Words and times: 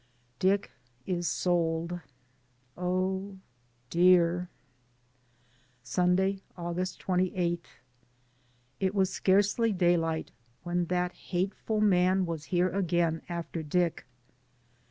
DICK 0.39 0.71
IS 1.05 1.27
SOLD. 1.27 1.99
OH, 2.75 3.35
DEAR. 3.91 4.49
Sunday, 5.83 6.41
August 6.57 6.99
28. 7.01 7.63
It 8.79 8.95
was 8.95 9.11
scarcely 9.13 9.71
daylight 9.71 10.31
when 10.63 10.85
that 10.85 11.11
hateful 11.11 11.81
man 11.81 12.25
was 12.25 12.45
here 12.45 12.69
again 12.69 13.21
after 13.29 13.61
Dick. 13.61 14.07